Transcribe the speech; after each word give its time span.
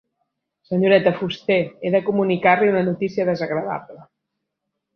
Senyoreta 0.69 1.13
Fuster, 1.19 1.59
he 1.83 1.93
de 1.97 2.01
comunicar-li 2.09 2.73
una 2.73 2.83
notícia 2.89 3.29
desagradable. 3.31 4.03